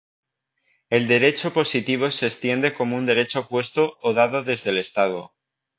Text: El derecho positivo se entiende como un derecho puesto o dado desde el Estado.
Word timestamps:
El 0.89 1.07
derecho 1.07 1.53
positivo 1.53 2.09
se 2.09 2.25
entiende 2.25 2.73
como 2.73 2.95
un 2.97 3.05
derecho 3.05 3.47
puesto 3.47 3.99
o 4.01 4.13
dado 4.15 4.41
desde 4.43 4.71
el 4.71 4.79
Estado. 4.79 5.31